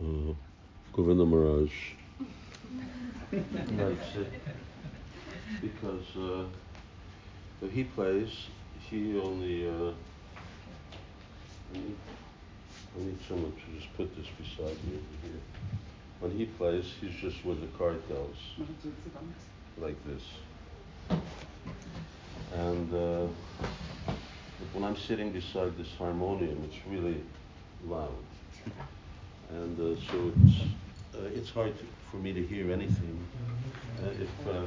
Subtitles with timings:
[0.00, 0.34] uh,
[0.92, 1.70] Govinda Maharaj
[3.32, 4.32] likes it
[5.60, 6.44] because uh,
[7.72, 8.30] he plays,
[8.90, 9.68] he only.
[9.68, 9.92] Uh,
[11.74, 11.96] I, need,
[12.96, 15.40] I need someone to just put this beside me over here.
[16.20, 18.36] When he plays, he's just with the kartals,
[19.76, 20.22] like this.
[22.54, 23.26] And uh,
[24.72, 27.22] when I'm sitting beside this harmonium, it's really
[27.86, 28.14] loud.
[29.50, 30.60] And uh, so it's,
[31.14, 33.26] uh, it's hard to, for me to hear anything
[34.02, 34.62] uh, if uh,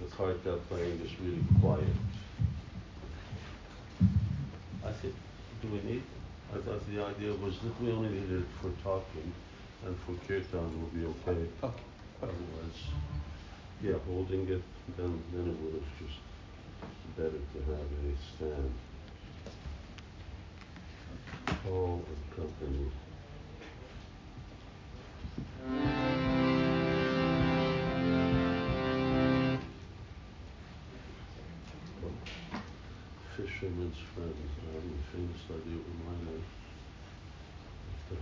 [0.00, 1.84] the kartal playing is really quiet.
[4.84, 5.14] I think,
[5.62, 6.02] do we need?
[6.52, 9.32] I thought the idea was that we only needed it for talking,
[9.84, 11.48] and for kirtan will be okay.
[11.62, 11.82] Okay.
[12.22, 12.80] Otherwise,
[13.82, 14.62] yeah, holding it,
[14.96, 16.20] then then it would have just
[17.16, 18.72] better to have a stand.
[21.64, 22.90] Paul and company.
[33.36, 36.50] Fisherman's Friends, I haven't a famous idea in my life.
[38.12, 38.14] Uh,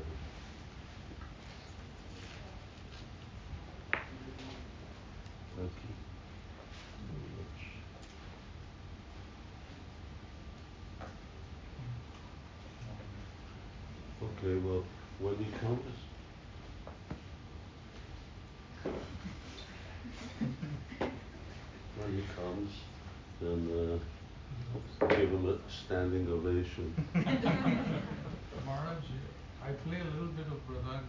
[5.57, 5.95] Thank you
[7.11, 7.61] very much.
[14.23, 14.85] Okay, well,
[15.19, 15.97] when he comes,
[22.03, 22.71] when he comes,
[23.41, 23.99] and uh,
[25.17, 26.95] give him a standing ovation.
[27.15, 29.05] Maharaj,
[29.65, 31.07] I play a little bit of Mridang.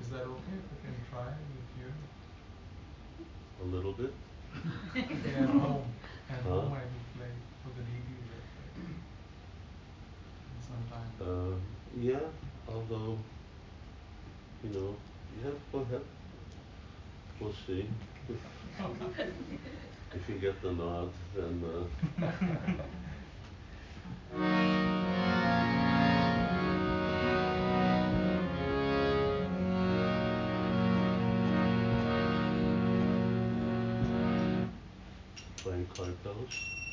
[0.00, 1.90] Is that okay if I can try with you?
[3.62, 4.12] A little bit?
[4.94, 5.84] Yeah, at home.
[6.30, 6.50] At Huh?
[6.50, 8.36] home I do play for the deities I.
[10.68, 11.20] Sometimes.
[11.20, 11.56] Uh,
[12.00, 12.26] yeah,
[12.68, 13.18] although,
[14.62, 14.96] you know,
[15.42, 16.02] yeah, go ahead.
[17.40, 17.86] We'll see.
[20.16, 22.26] If you get the nod, then uh,
[35.62, 36.48] playing kartals.
[36.48, 36.83] Krishna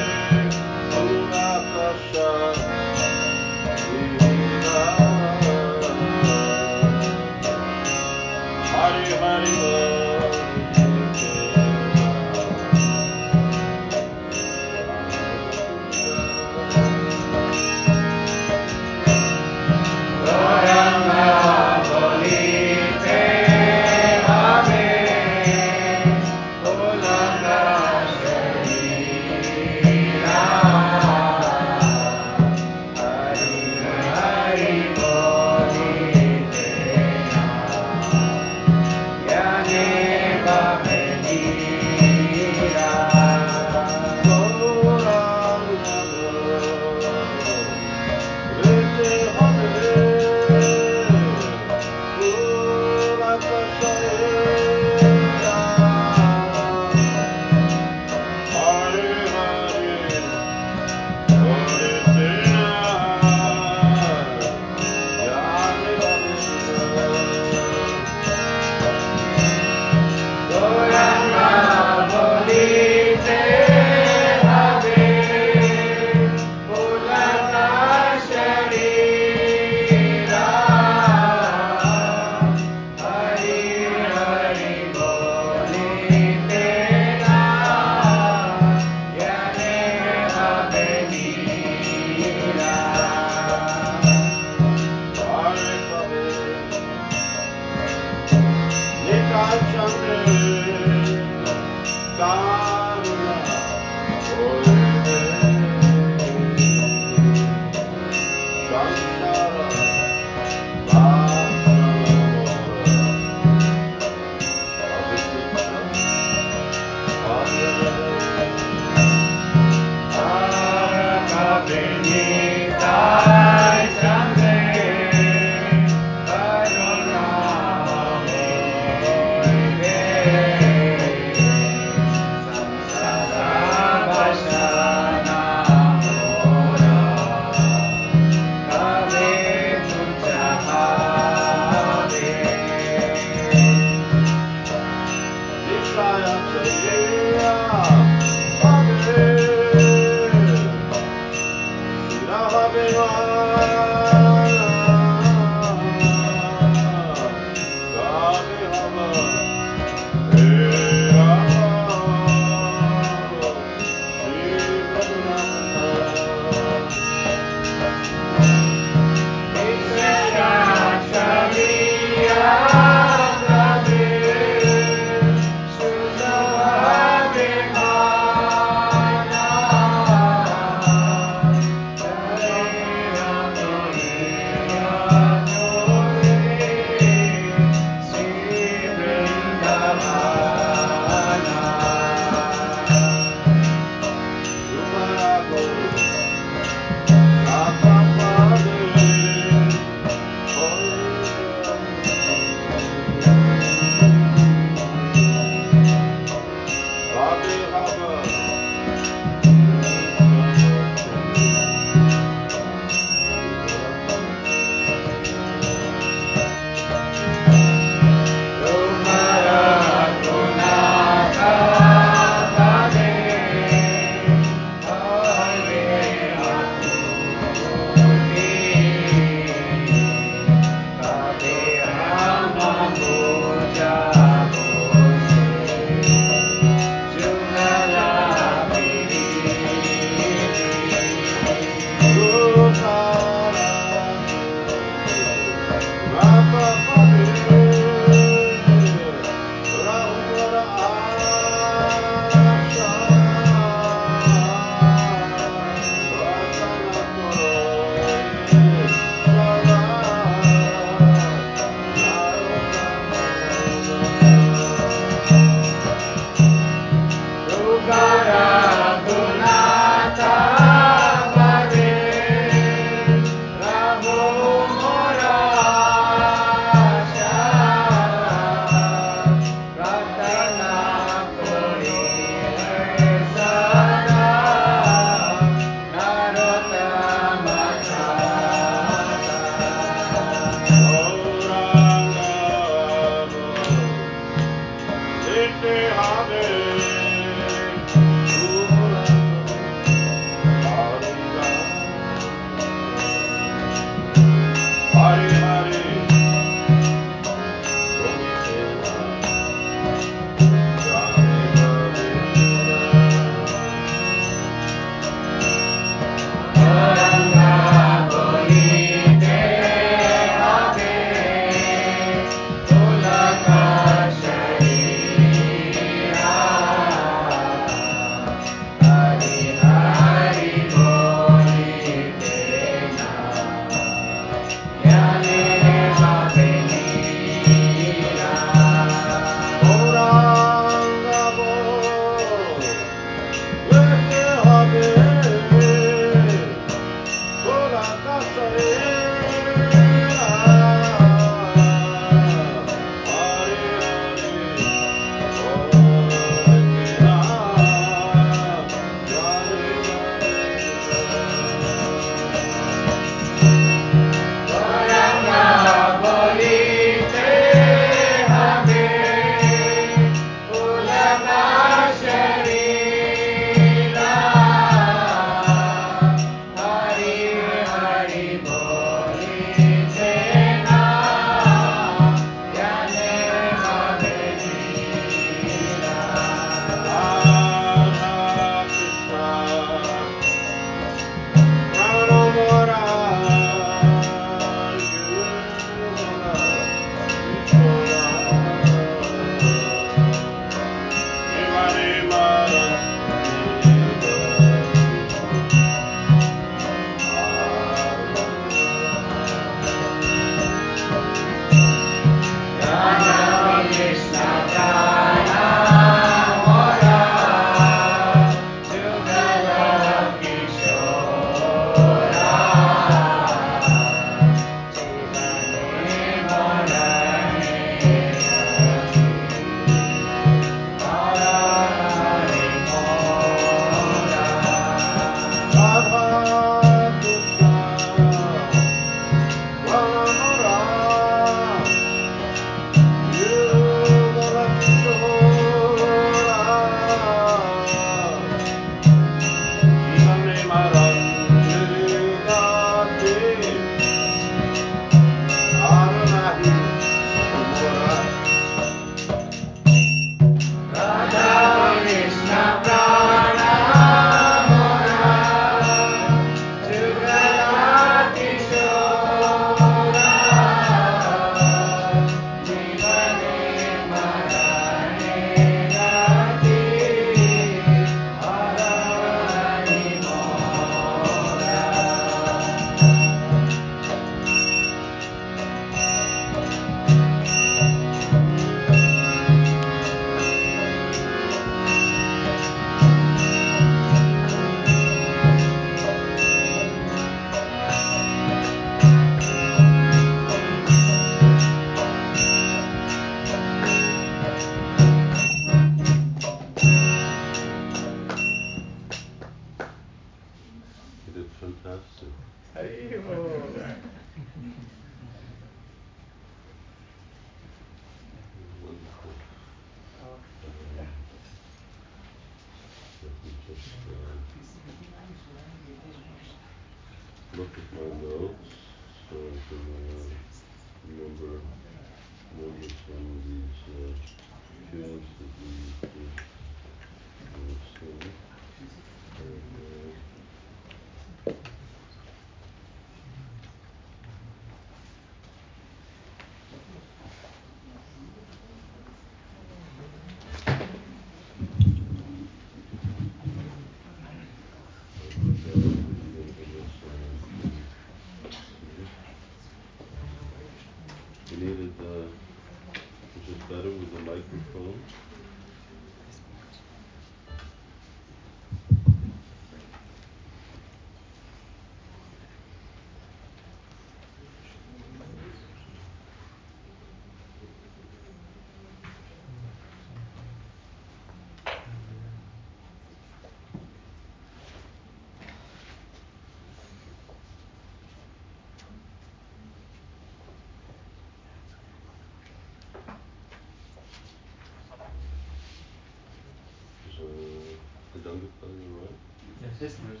[599.60, 600.00] listeners?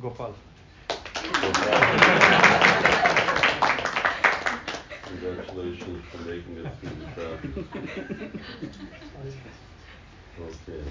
[0.00, 0.34] Gopal.
[5.04, 7.50] Congratulations for making it through the traffic.
[10.40, 10.84] okay.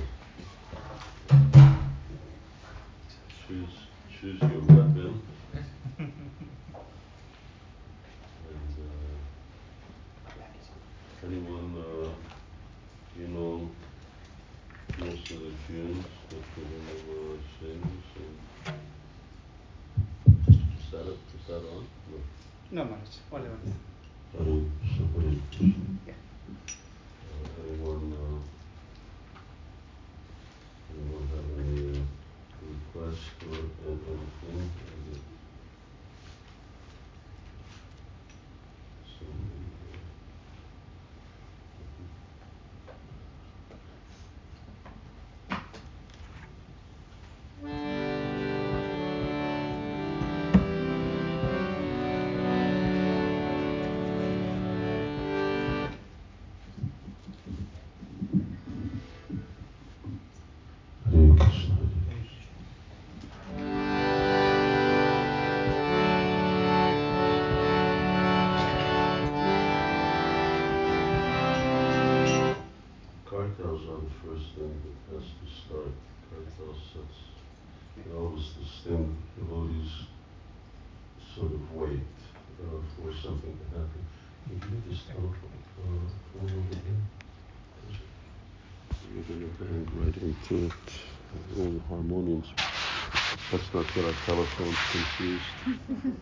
[94.57, 95.43] sounds confused.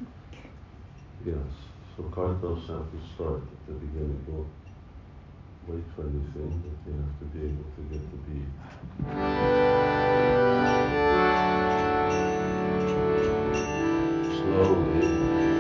[1.25, 1.35] yes,
[1.95, 4.25] so cardinals samples start at the beginning.
[4.25, 4.45] but
[5.71, 8.49] wait for anything, but you have to be able to get the beat.
[14.41, 15.52] Slowly.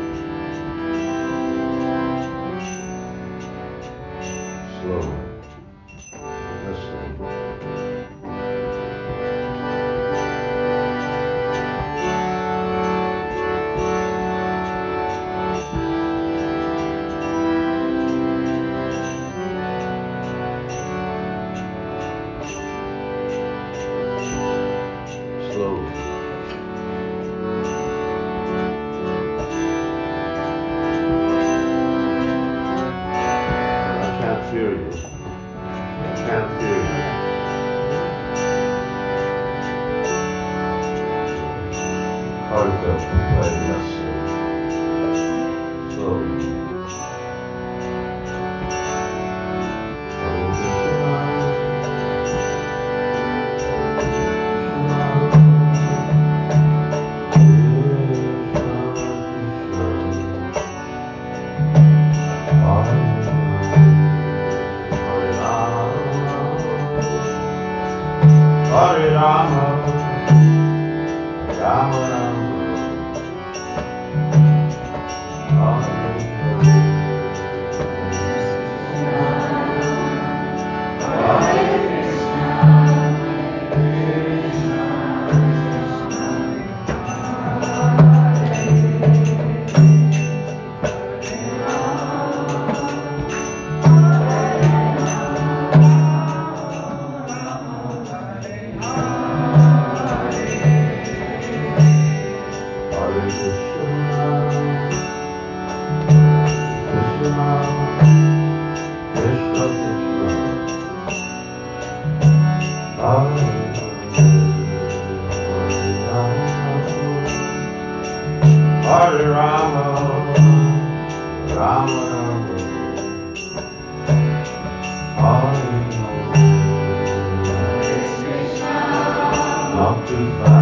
[130.13, 130.52] te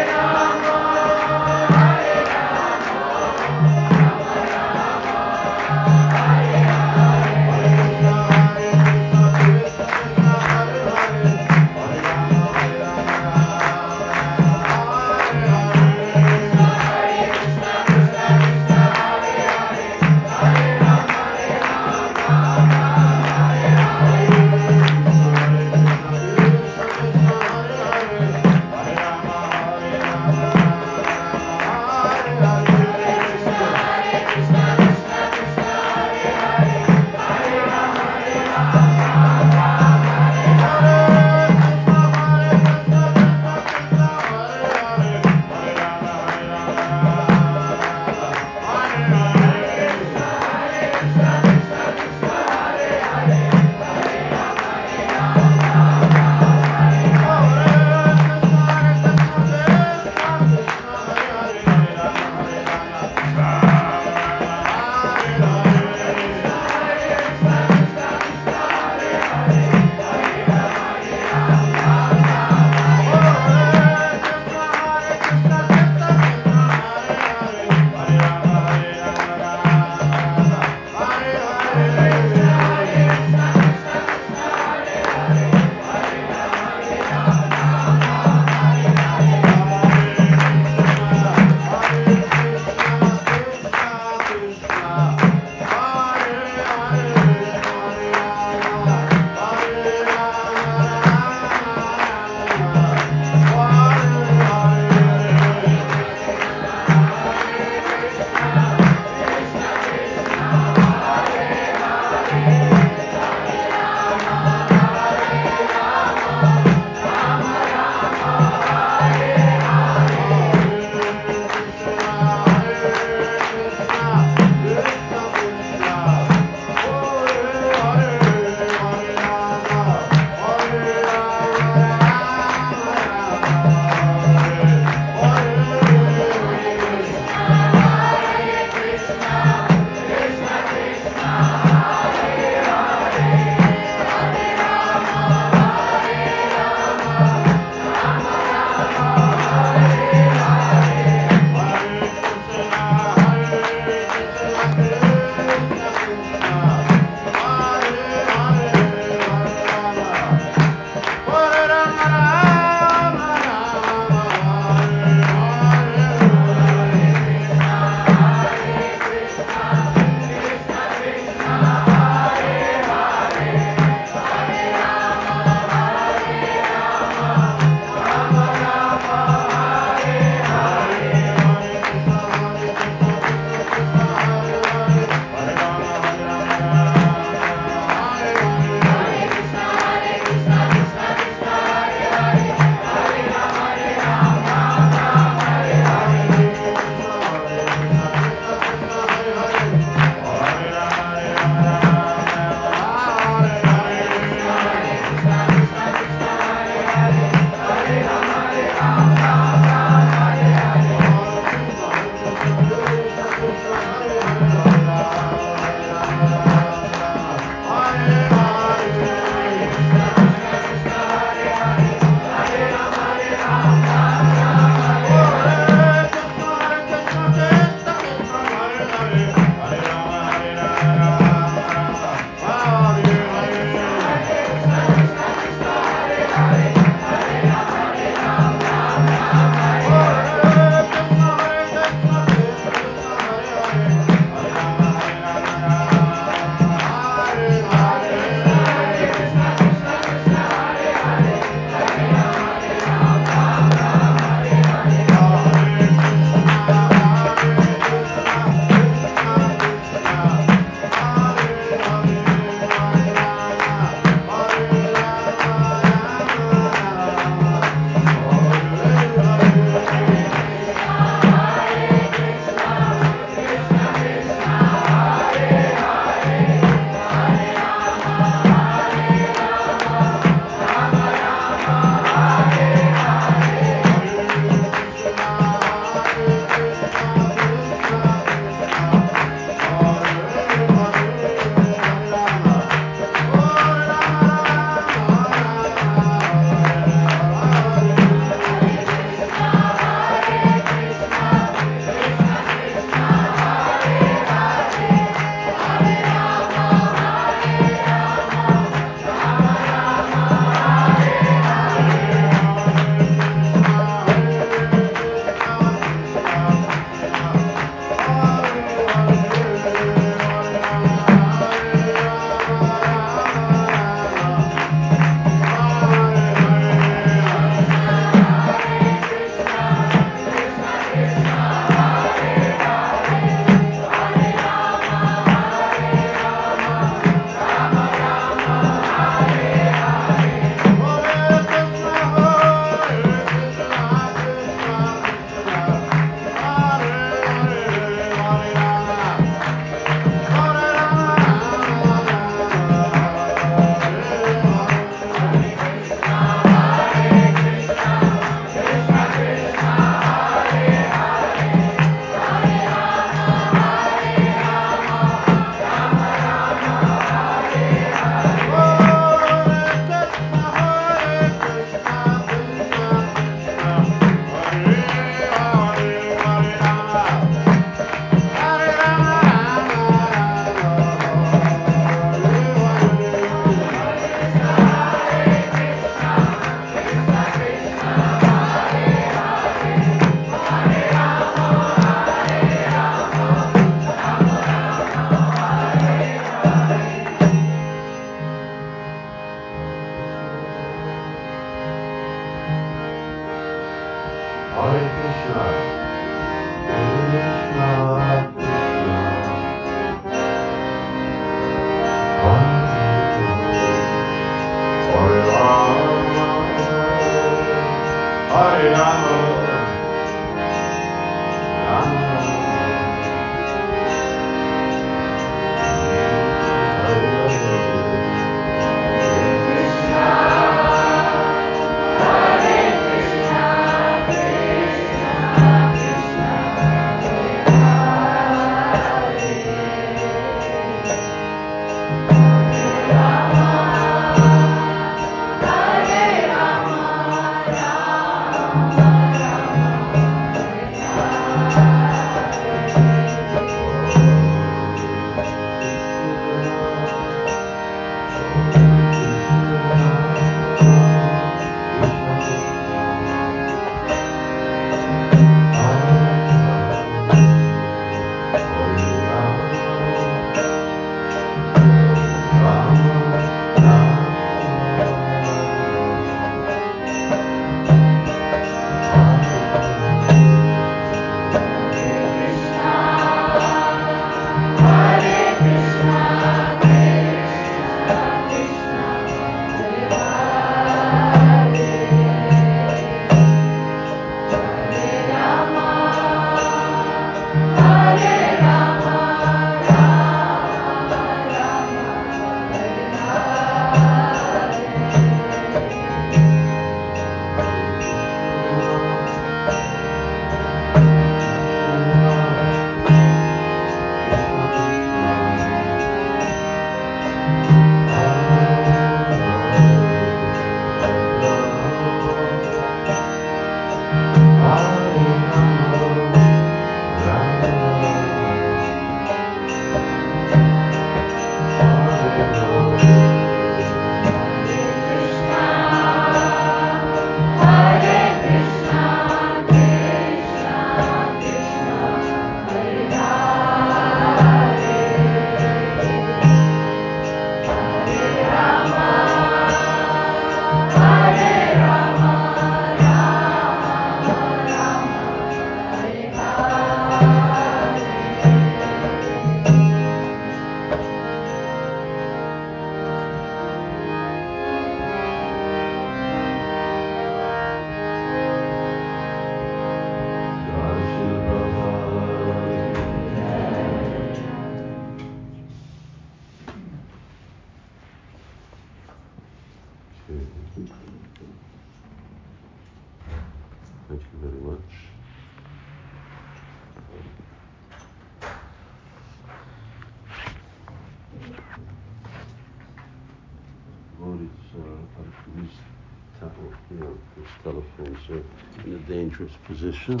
[599.44, 600.00] position.